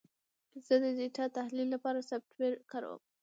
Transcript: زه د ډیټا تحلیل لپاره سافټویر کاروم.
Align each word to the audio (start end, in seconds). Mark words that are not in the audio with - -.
زه 0.65 0.73
د 0.83 0.85
ډیټا 0.97 1.25
تحلیل 1.37 1.67
لپاره 1.75 2.05
سافټویر 2.09 2.53
کاروم. 2.71 3.01